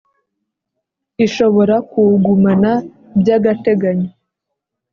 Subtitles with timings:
[1.25, 2.71] ishobora kuwugumana
[3.19, 4.09] by agateganyo